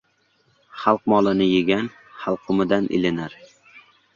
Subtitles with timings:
[0.83, 1.91] Xalq molini yegan
[2.25, 3.41] halqumidan ilinar.